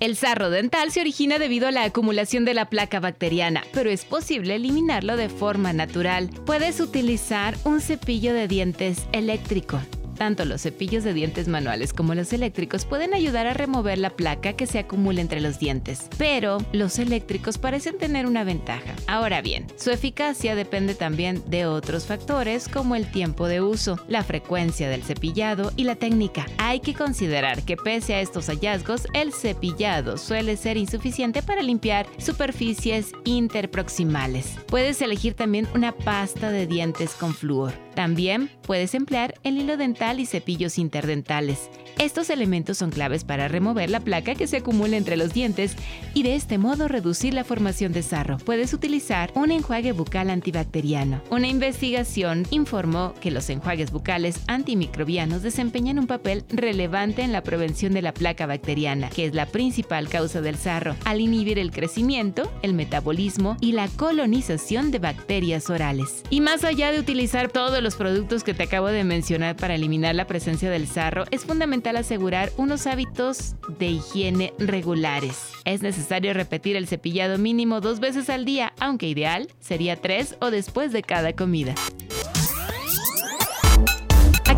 [0.00, 4.04] El sarro dental se origina debido a la acumulación de la placa bacteriana, pero es
[4.04, 6.30] posible eliminarlo de forma natural.
[6.46, 9.80] Puedes utilizar un cepillo de dientes eléctrico.
[10.18, 14.54] Tanto los cepillos de dientes manuales como los eléctricos pueden ayudar a remover la placa
[14.54, 18.94] que se acumula entre los dientes, pero los eléctricos parecen tener una ventaja.
[19.06, 24.24] Ahora bien, su eficacia depende también de otros factores como el tiempo de uso, la
[24.24, 26.46] frecuencia del cepillado y la técnica.
[26.58, 32.06] Hay que considerar que pese a estos hallazgos, el cepillado suele ser insuficiente para limpiar
[32.18, 34.56] superficies interproximales.
[34.66, 37.72] Puedes elegir también una pasta de dientes con flúor.
[37.94, 41.68] También puedes emplear el hilo dental y cepillos interdentales.
[41.98, 45.74] Estos elementos son claves para remover la placa que se acumula entre los dientes
[46.14, 48.38] y de este modo reducir la formación de sarro.
[48.38, 51.20] Puedes utilizar un enjuague bucal antibacteriano.
[51.28, 57.92] Una investigación informó que los enjuagues bucales antimicrobianos desempeñan un papel relevante en la prevención
[57.94, 62.50] de la placa bacteriana, que es la principal causa del sarro, al inhibir el crecimiento,
[62.62, 66.22] el metabolismo y la colonización de bacterias orales.
[66.30, 69.97] Y más allá de utilizar todos los productos que te acabo de mencionar para eliminar
[70.00, 75.50] la presencia del sarro, es fundamental asegurar unos hábitos de higiene regulares.
[75.64, 80.50] Es necesario repetir el cepillado mínimo dos veces al día, aunque ideal sería tres o
[80.50, 81.74] después de cada comida.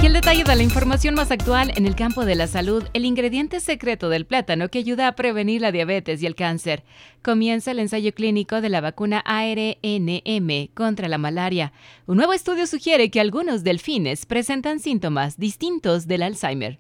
[0.01, 3.05] Aquí el detalle de la información más actual en el campo de la salud, el
[3.05, 6.85] ingrediente secreto del plátano que ayuda a prevenir la diabetes y el cáncer.
[7.21, 11.75] Comienza el ensayo clínico de la vacuna ARNM contra la malaria.
[12.07, 16.79] Un nuevo estudio sugiere que algunos delfines presentan síntomas distintos del Alzheimer.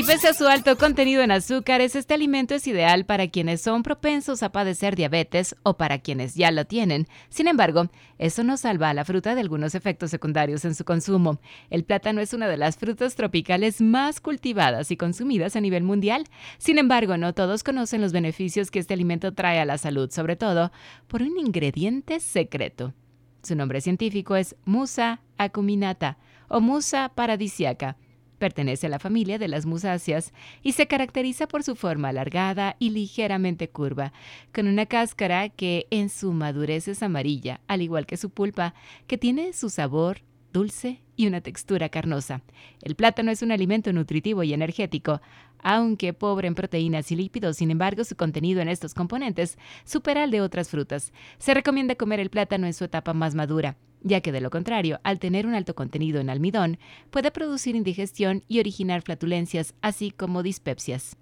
[0.00, 3.82] Y pese a su alto contenido en azúcares, este alimento es ideal para quienes son
[3.82, 7.06] propensos a padecer diabetes o para quienes ya lo tienen.
[7.28, 11.38] Sin embargo, eso no salva a la fruta de algunos efectos secundarios en su consumo.
[11.68, 16.24] El plátano es una de las frutas tropicales más cultivadas y consumidas a nivel mundial.
[16.56, 20.34] Sin embargo, no todos conocen los beneficios que este alimento trae a la salud, sobre
[20.34, 20.72] todo
[21.08, 22.94] por un ingrediente secreto.
[23.42, 26.16] Su nombre científico es Musa acuminata
[26.48, 27.98] o Musa paradisiaca
[28.40, 32.88] Pertenece a la familia de las musáceas y se caracteriza por su forma alargada y
[32.88, 34.14] ligeramente curva,
[34.54, 38.72] con una cáscara que en su madurez es amarilla, al igual que su pulpa,
[39.06, 40.22] que tiene su sabor
[40.54, 42.40] dulce y una textura carnosa.
[42.80, 45.20] El plátano es un alimento nutritivo y energético,
[45.58, 50.30] aunque pobre en proteínas y lípidos, sin embargo, su contenido en estos componentes supera el
[50.30, 51.12] de otras frutas.
[51.36, 55.00] Se recomienda comer el plátano en su etapa más madura, ya que de lo contrario,
[55.04, 56.78] al tener un alto contenido en almidón,
[57.10, 61.16] puede producir indigestión y originar flatulencias, así como dispepsias.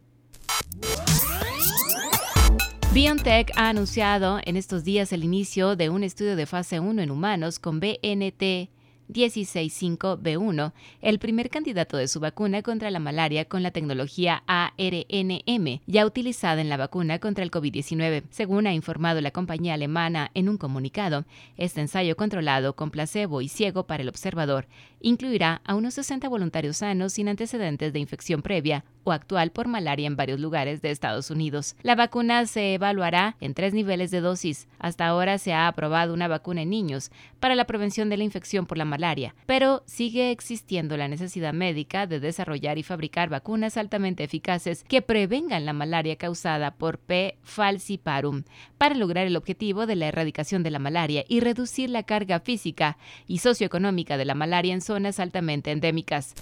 [2.94, 7.11] BioNTech ha anunciado en estos días el inicio de un estudio de fase 1 en
[7.11, 8.71] humanos con BNT
[9.13, 16.07] 165B1, el primer candidato de su vacuna contra la malaria con la tecnología ARNM, ya
[16.07, 18.25] utilizada en la vacuna contra el COVID-19.
[18.31, 21.25] Según ha informado la compañía alemana en un comunicado,
[21.57, 24.67] este ensayo controlado con placebo y ciego para el observador
[25.01, 30.07] incluirá a unos 60 voluntarios sanos sin antecedentes de infección previa o actual por malaria
[30.07, 31.77] en varios lugares de Estados Unidos.
[31.83, 34.69] La vacuna se evaluará en tres niveles de dosis.
[34.79, 38.67] Hasta ahora se ha aprobado una vacuna en niños para la prevención de la infección
[38.67, 38.97] por la malaria,
[39.47, 45.64] pero sigue existiendo la necesidad médica de desarrollar y fabricar vacunas altamente eficaces que prevengan
[45.64, 47.38] la malaria causada por P.
[47.42, 48.42] falciparum
[48.76, 52.98] para lograr el objetivo de la erradicación de la malaria y reducir la carga física
[53.26, 56.34] y socioeconómica de la malaria en zonas altamente endémicas.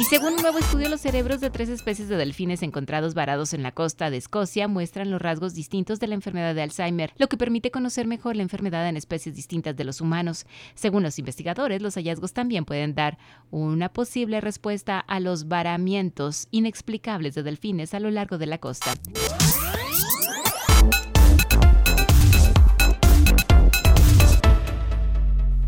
[0.00, 3.62] Y según un nuevo estudio, los cerebros de tres especies de delfines encontrados varados en
[3.62, 7.36] la costa de Escocia muestran los rasgos distintos de la enfermedad de Alzheimer, lo que
[7.36, 10.46] permite conocer mejor la enfermedad en especies distintas de los humanos.
[10.74, 13.18] Según los investigadores, los hallazgos también pueden dar
[13.50, 18.94] una posible respuesta a los varamientos inexplicables de delfines a lo largo de la costa.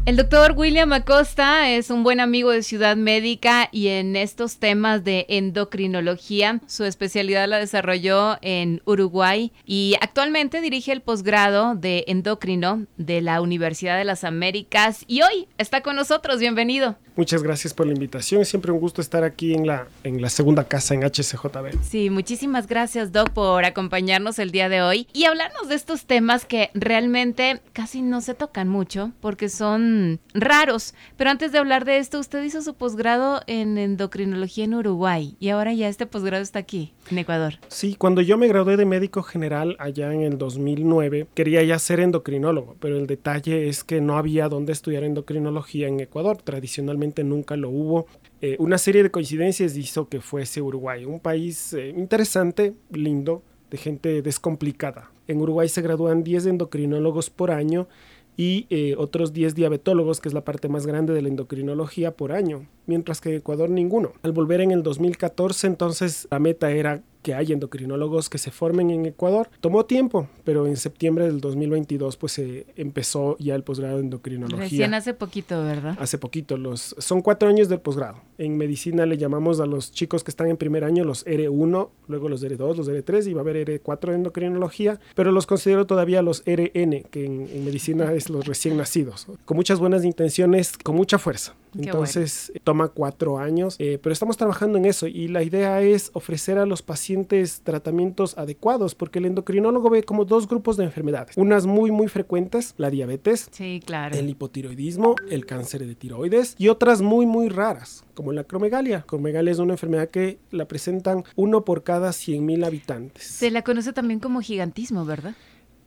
[0.04, 5.04] El doctor William Acosta es un buen amigo de Ciudad Médica y en estos temas
[5.04, 12.86] de endocrinología, su especialidad la desarrolló en Uruguay y actualmente dirige el posgrado de endocrino
[12.96, 16.40] de la Universidad de las Américas y hoy está con nosotros.
[16.40, 16.96] Bienvenido.
[17.14, 18.40] Muchas gracias por la invitación.
[18.40, 21.82] Es siempre un gusto estar aquí en la, en la segunda casa en HCJB.
[21.82, 26.46] Sí, muchísimas gracias, Doc, por acompañarnos el día de hoy y hablarnos de estos temas
[26.46, 29.91] que realmente casi no se tocan mucho porque son
[30.34, 30.94] raros.
[31.16, 35.48] Pero antes de hablar de esto, usted hizo su posgrado en endocrinología en Uruguay y
[35.48, 37.54] ahora ya este posgrado está aquí, en Ecuador.
[37.68, 42.00] Sí, cuando yo me gradué de médico general allá en el 2009, quería ya ser
[42.00, 46.38] endocrinólogo, pero el detalle es que no había dónde estudiar endocrinología en Ecuador.
[46.38, 48.06] Tradicionalmente nunca lo hubo.
[48.40, 53.78] Eh, una serie de coincidencias hizo que fuese Uruguay, un país eh, interesante, lindo, de
[53.78, 55.10] gente descomplicada.
[55.28, 57.88] En Uruguay se gradúan 10 endocrinólogos por año
[58.36, 62.32] y eh, otros 10 diabetólogos, que es la parte más grande de la endocrinología por
[62.32, 64.12] año, mientras que en Ecuador ninguno.
[64.22, 68.90] Al volver en el 2014, entonces la meta era que hay endocrinólogos que se formen
[68.90, 69.48] en Ecuador.
[69.60, 74.64] Tomó tiempo, pero en septiembre del 2022 pues se empezó ya el posgrado de endocrinología.
[74.64, 75.96] Recién hace poquito, ¿verdad?
[76.00, 76.56] Hace poquito.
[76.56, 78.18] Los, son cuatro años del posgrado.
[78.38, 82.28] En medicina le llamamos a los chicos que están en primer año los R1, luego
[82.28, 86.22] los R2, los R3 y va a haber R4 de endocrinología, pero los considero todavía
[86.22, 89.28] los RN, que en, medicina es los recién nacidos.
[89.44, 91.54] Con muchas buenas intenciones, con mucha fuerza.
[91.78, 96.58] Entonces toma cuatro años, eh, pero estamos trabajando en eso y la idea es ofrecer
[96.58, 101.36] a los pacientes tratamientos adecuados, porque el endocrinólogo ve como dos grupos de enfermedades.
[101.36, 107.26] Unas muy, muy frecuentes, la diabetes, el hipotiroidismo, el cáncer de tiroides, y otras muy,
[107.26, 109.02] muy raras, como la cromegalia.
[109.02, 113.24] Cromegalia es una enfermedad que la presentan uno por cada 100.000 habitantes.
[113.24, 115.34] Se la conoce también como gigantismo, ¿verdad?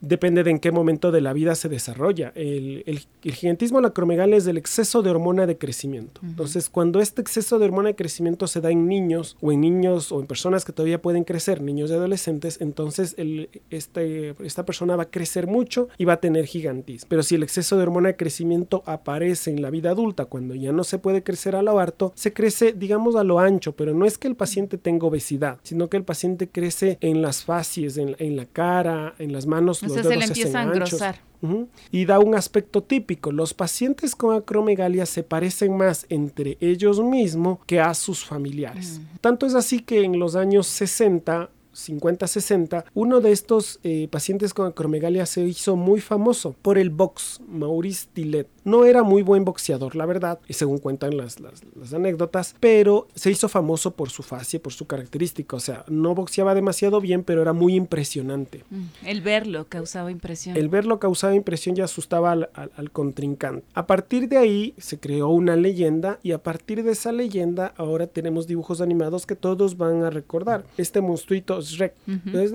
[0.06, 2.32] Depende de en qué momento de la vida se desarrolla.
[2.36, 6.22] El, el, gigantismo, la cromegalia, es del exceso de hormona de crecimiento.
[6.24, 10.12] Entonces, cuando este exceso de hormona de crecimiento se da en niños o en niños
[10.12, 14.96] o en personas que todavía pueden crecer, niños y adolescentes, entonces el, este, esta persona
[14.96, 17.08] va a crecer mucho y va a tener gigantismo.
[17.10, 20.72] Pero si el exceso de hormona de crecimiento aparece en la vida adulta, cuando ya
[20.72, 24.06] no se puede crecer a lo harto, se crece, digamos, a lo ancho, pero no
[24.06, 28.16] es que el paciente tenga obesidad, sino que el paciente crece en las facies, en,
[28.20, 31.20] en la cara, en las manos, se le empieza a engrosar.
[31.92, 33.32] Y da un aspecto típico.
[33.32, 39.00] Los pacientes con acromegalia se parecen más entre ellos mismos que a sus familiares.
[39.22, 44.68] Tanto es así que en los años 60 50-60, uno de estos eh, pacientes con
[44.68, 48.48] acromegalia se hizo muy famoso por el box, Maurice Tillet.
[48.64, 51.62] No era muy buen boxeador, la verdad, y según cuentan las, las,
[51.94, 55.56] anécdotas, pero se hizo famoso por su fascia, por su característica.
[55.56, 58.64] O sea, no boxeaba demasiado bien, pero era muy impresionante.
[58.72, 60.58] Mm, el verlo causaba impresión.
[60.58, 63.66] El verlo causaba impresión y asustaba al, al, contrincante.
[63.74, 68.08] A partir de ahí se creó una leyenda y a partir de esa leyenda ahora
[68.08, 70.66] tenemos dibujos animados que todos van a recordar.
[70.78, 71.94] Este monstruito Shrek.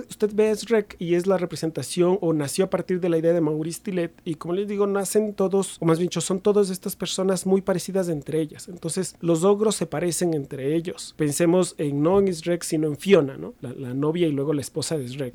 [0.09, 3.41] usted ve Shrek y es la representación o nació a partir de la idea de
[3.41, 7.61] Maurice Tillet y como les digo, nacen todos, o más son todas estas personas muy
[7.61, 8.67] parecidas entre ellas.
[8.67, 11.13] Entonces, los ogros se parecen entre ellos.
[11.17, 13.53] Pensemos en no en Shrek, sino en Fiona, ¿no?
[13.61, 15.33] La, novia y luego la esposa de Shrek.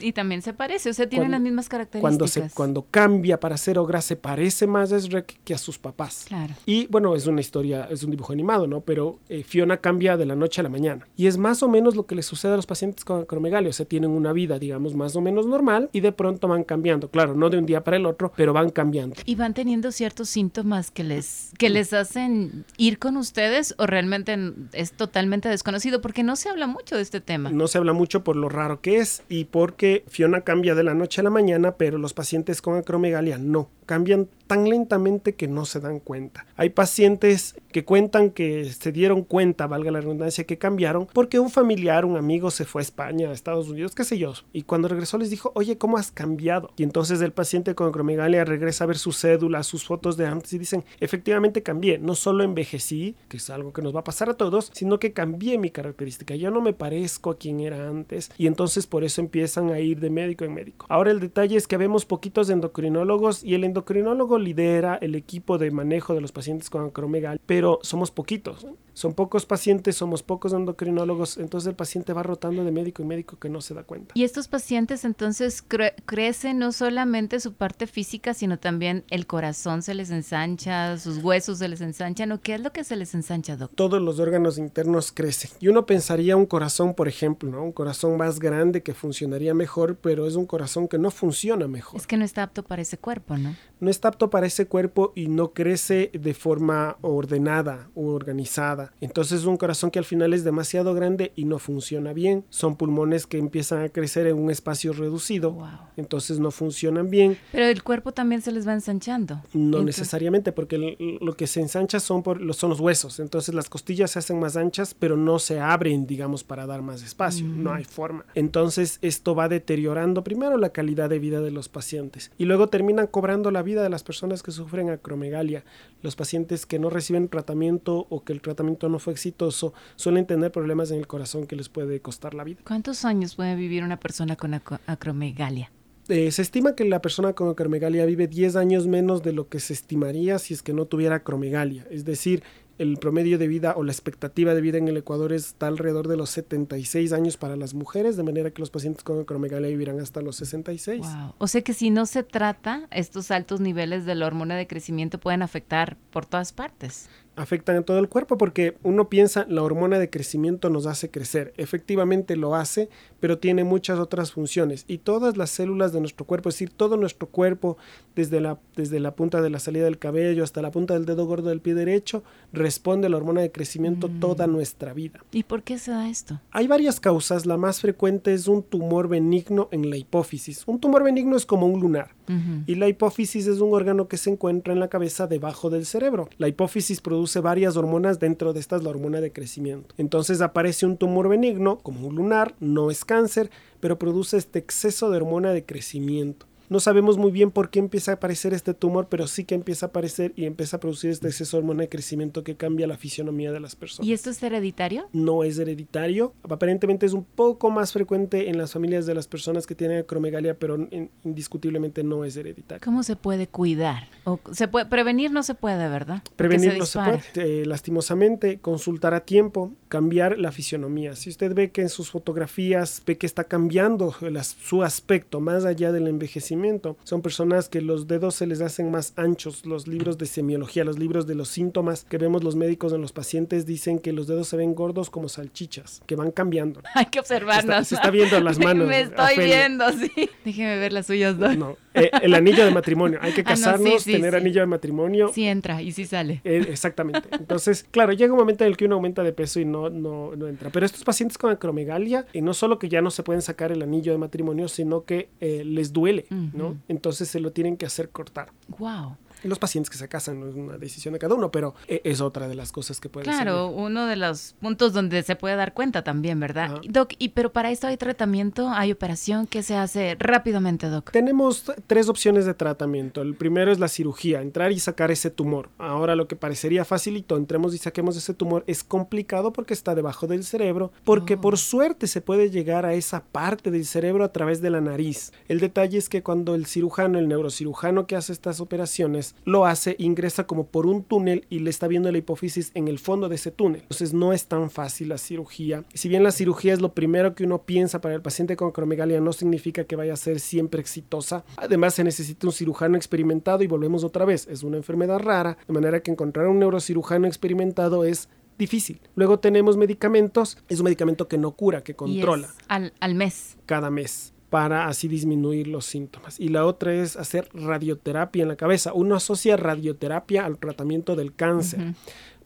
[0.00, 2.00] Y también se parece, o sea, tienen las mismas características.
[2.00, 5.78] Cuando, se, cuando cambia para ser ogra, se parece más a Shrek que a sus
[5.78, 6.24] papás.
[6.26, 6.54] Claro.
[6.66, 8.80] Y bueno, es una historia, es un dibujo animado, ¿no?
[8.80, 11.06] Pero eh, Fiona cambia de la noche a la mañana.
[11.16, 13.70] Y es más o menos lo que le sucede a los pacientes con acromegalia.
[13.70, 17.08] O sea, tienen una vida, digamos, más o menos normal y de pronto van cambiando.
[17.08, 19.16] Claro, no de un día para el otro, pero van cambiando.
[19.24, 23.86] Y van teniendo cierto ciertos síntomas que les, que les hacen ir con ustedes o
[23.86, 24.38] realmente
[24.72, 26.00] es totalmente desconocido?
[26.00, 27.50] Porque no se habla mucho de este tema.
[27.50, 30.94] No se habla mucho por lo raro que es y porque Fiona cambia de la
[30.94, 35.64] noche a la mañana, pero los pacientes con acromegalia no cambian tan lentamente que no
[35.64, 36.46] se dan cuenta.
[36.56, 41.48] Hay pacientes que cuentan que se dieron cuenta, valga la redundancia, que cambiaron porque un
[41.48, 44.88] familiar, un amigo se fue a España, a Estados Unidos, qué sé yo, y cuando
[44.88, 46.70] regresó les dijo, oye, ¿cómo has cambiado?
[46.76, 50.52] Y entonces el paciente con acromegalia regresa a ver su cédula, sus fotos de antes
[50.52, 54.28] y dicen, efectivamente cambié, no solo envejecí, que es algo que nos va a pasar
[54.30, 58.30] a todos, sino que cambié mi característica, ya no me parezco a quien era antes
[58.36, 60.86] y entonces por eso empiezan a ir de médico en médico.
[60.88, 65.70] Ahora el detalle es que vemos poquitos endocrinólogos y el endocrinólogo lidera el equipo de
[65.70, 68.66] manejo de los pacientes con acromegalia, pero somos poquitos.
[68.98, 73.38] Son pocos pacientes, somos pocos endocrinólogos, entonces el paciente va rotando de médico en médico
[73.38, 74.10] que no se da cuenta.
[74.16, 79.82] Y estos pacientes entonces cre crecen no solamente su parte física, sino también el corazón
[79.82, 83.14] se les ensancha, sus huesos se les ensanchan, ¿o qué es lo que se les
[83.14, 83.76] ensancha, doctor?
[83.76, 85.52] Todos los órganos internos crecen.
[85.60, 87.62] Y uno pensaría un corazón, por ejemplo, ¿no?
[87.62, 92.00] Un corazón más grande que funcionaría mejor, pero es un corazón que no funciona mejor.
[92.00, 93.54] Es que no está apto para ese cuerpo, ¿no?
[93.78, 98.87] No está apto para ese cuerpo y no crece de forma ordenada o organizada.
[99.00, 102.44] Entonces es un corazón que al final es demasiado grande y no funciona bien.
[102.50, 105.52] Son pulmones que empiezan a crecer en un espacio reducido.
[105.52, 105.66] Wow.
[105.96, 107.36] Entonces no funcionan bien.
[107.52, 109.40] Pero el cuerpo también se les va ensanchando.
[109.52, 113.18] No necesariamente, porque lo que se ensancha son, por, los- son los huesos.
[113.20, 117.02] Entonces las costillas se hacen más anchas, pero no se abren, digamos, para dar más
[117.02, 117.46] espacio.
[117.46, 118.24] No hay forma.
[118.34, 123.06] Entonces esto va deteriorando primero la calidad de vida de los pacientes y luego terminan
[123.06, 125.64] cobrando la vida de las personas que sufren acromegalia.
[126.02, 130.52] Los pacientes que no reciben tratamiento o que el tratamiento no fue exitoso suelen tener
[130.52, 132.60] problemas en el corazón que les puede costar la vida.
[132.66, 135.72] ¿Cuántos años puede vivir una persona con aco- acromegalia?
[136.10, 139.60] Eh, se estima que la persona con acromegalia vive 10 años menos de lo que
[139.60, 141.86] se estimaría si es que no tuviera acromegalia.
[141.90, 142.42] Es decir,
[142.78, 146.16] el promedio de vida o la expectativa de vida en el Ecuador está alrededor de
[146.16, 150.22] los 76 años para las mujeres, de manera que los pacientes con acromegalia vivirán hasta
[150.22, 151.00] los 66.
[151.00, 151.34] Wow.
[151.38, 155.18] O sea que si no se trata, estos altos niveles de la hormona de crecimiento
[155.18, 157.10] pueden afectar por todas partes.
[157.38, 161.54] Afectan a todo el cuerpo porque uno piensa la hormona de crecimiento nos hace crecer.
[161.56, 162.88] Efectivamente lo hace,
[163.20, 166.96] pero tiene muchas otras funciones y todas las células de nuestro cuerpo, es decir, todo
[166.96, 167.76] nuestro cuerpo,
[168.16, 171.26] desde la, desde la punta de la salida del cabello hasta la punta del dedo
[171.26, 175.20] gordo del pie derecho, responde a la hormona de crecimiento toda nuestra vida.
[175.30, 176.40] ¿Y por qué se da esto?
[176.50, 180.64] Hay varias causas, la más frecuente es un tumor benigno en la hipófisis.
[180.66, 182.17] Un tumor benigno es como un lunar.
[182.66, 186.28] Y la hipófisis es un órgano que se encuentra en la cabeza debajo del cerebro.
[186.38, 189.94] La hipófisis produce varias hormonas, dentro de estas la hormona de crecimiento.
[189.98, 195.10] Entonces aparece un tumor benigno, como un lunar, no es cáncer, pero produce este exceso
[195.10, 196.46] de hormona de crecimiento.
[196.68, 199.86] No sabemos muy bien por qué empieza a aparecer este tumor, pero sí que empieza
[199.86, 202.96] a aparecer y empieza a producir este exceso de hormona de crecimiento que cambia la
[202.96, 205.08] fisionomía de las personas ¿Y esto es hereditario?
[205.12, 206.34] no es hereditario.
[206.42, 210.58] Aparentemente es un poco más frecuente en las familias de las personas que tienen acromegalia,
[210.58, 212.82] pero in- indiscutiblemente no es hereditario.
[212.84, 214.08] ¿Cómo se puede cuidar?
[214.24, 216.22] O se puede prevenir no se puede, ¿verdad?
[216.36, 217.22] Prevenir se no se puede.
[217.34, 221.16] Eh, lastimosamente, consultar a tiempo, cambiar la fisionomía.
[221.16, 225.64] Si usted ve que en sus fotografías ve que está cambiando el su aspecto más
[225.64, 226.57] allá del envejecimiento,
[227.04, 229.64] son personas que los dedos se les hacen más anchos.
[229.66, 233.12] Los libros de semiología, los libros de los síntomas que vemos los médicos en los
[233.12, 236.80] pacientes dicen que los dedos se ven gordos como salchichas, que van cambiando.
[236.94, 237.64] Hay que observarnos.
[237.64, 240.30] Se está- se está viendo las manos, Me estoy viendo, sí.
[240.44, 241.56] Déjeme ver las suyas dos.
[241.56, 243.18] No, eh, el anillo de matrimonio.
[243.22, 244.36] Hay que Ah, no, sí, casarnos, sí, tener sí.
[244.40, 245.30] anillo de matrimonio.
[245.34, 246.40] Sí entra y sí sale.
[246.44, 247.28] Eh, exactamente.
[247.32, 250.34] Entonces, claro, llega un momento en el que uno aumenta de peso y no, no,
[250.36, 250.70] no entra.
[250.70, 253.82] Pero estos pacientes con acromegalia, y no solo que ya no se pueden sacar el
[253.82, 256.76] anillo de matrimonio, sino que eh, les duele, ¿no?
[256.88, 258.50] Entonces se lo tienen que hacer cortar.
[258.78, 259.16] Wow.
[259.44, 262.20] Los pacientes que se casan no es una decisión de cada uno, pero eh, es
[262.20, 265.74] otra de las cosas que puede Claro, uno de los puntos donde se puede dar
[265.74, 266.64] cuenta también, ¿verdad?
[266.64, 266.80] Ajá.
[266.88, 271.10] Doc, y pero para esto hay tratamiento, hay operación, ¿qué se hace rápidamente, Doc?
[271.10, 273.22] Tenemos tres opciones de tratamiento.
[273.22, 275.68] El primero es la cirugía, entrar y sacar ese tumor.
[275.78, 280.26] Ahora lo que parecería facilito, entremos y saquemos ese tumor, es complicado porque está debajo
[280.26, 281.40] del cerebro, porque Oh.
[281.40, 285.32] por suerte se puede llegar a esa parte del cerebro a través de la nariz.
[285.48, 289.96] El detalle es que cuando el cirujano, el neurocirujano que hace estas operaciones, lo hace,
[289.98, 293.36] ingresa como por un túnel y le está viendo la hipófisis en el fondo de
[293.36, 293.82] ese túnel.
[293.82, 295.84] Entonces no es tan fácil la cirugía.
[295.94, 299.20] Si bien la cirugía es lo primero que uno piensa para el paciente con acromegalia,
[299.20, 301.44] no significa que vaya a ser siempre exitosa.
[301.56, 305.72] Además se necesita un cirujano experimentado y volvemos otra vez, es una enfermedad rara, de
[305.74, 309.00] manera que encontrar un neurocirujano experimentado es difícil.
[309.14, 313.14] Luego tenemos medicamentos, es un medicamento que no cura, que Y es controla al, al
[313.14, 313.56] mes.
[313.66, 316.40] cada mes para así disminuir los síntomas.
[316.40, 318.92] Y la otra es hacer radioterapia en la cabeza.
[318.92, 321.94] Uno asocia radioterapia al tratamiento del cáncer.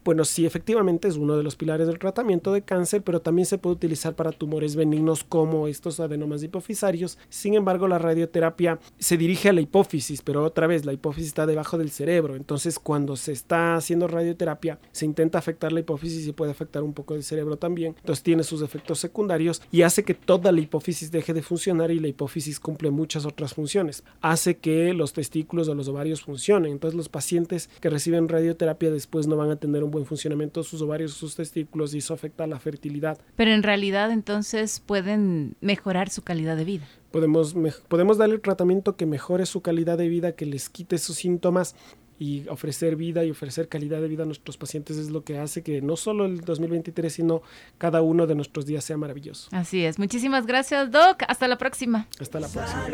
[0.05, 3.59] Bueno, sí, efectivamente es uno de los pilares del tratamiento de cáncer, pero también se
[3.59, 7.19] puede utilizar para tumores benignos como estos adenomas hipofisarios.
[7.29, 11.47] Sin embargo, la radioterapia se dirige a la hipófisis, pero otra vez la hipófisis está
[11.47, 12.35] debajo del cerebro.
[12.35, 16.95] Entonces, cuando se está haciendo radioterapia, se intenta afectar la hipófisis y puede afectar un
[16.95, 17.95] poco el cerebro también.
[18.01, 22.01] Entonces, tiene sus efectos secundarios y hace que toda la hipófisis deje de funcionar y
[22.01, 24.03] la hipófisis cumple muchas otras funciones.
[24.21, 26.73] Hace que los testículos o los ovarios funcionen.
[26.73, 30.65] Entonces, los pacientes que reciben radioterapia después no van a tener un buen funcionamiento de
[30.65, 33.19] sus ovarios, sus testículos y eso afecta a la fertilidad.
[33.37, 36.89] Pero en realidad entonces pueden mejorar su calidad de vida.
[37.13, 37.55] Podemos,
[37.87, 41.77] podemos darle tratamiento que mejore su calidad de vida, que les quite sus síntomas
[42.19, 45.63] y ofrecer vida y ofrecer calidad de vida a nuestros pacientes es lo que hace
[45.63, 47.43] que no solo el 2023, sino
[47.79, 49.49] cada uno de nuestros días sea maravilloso.
[49.53, 49.99] Así es.
[49.99, 51.23] Muchísimas gracias, Doc.
[51.27, 52.09] Hasta la próxima.
[52.21, 52.87] Hasta la próxima.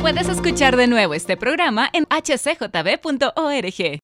[0.00, 4.03] Puedes escuchar de nuevo este programa en hcjb.org.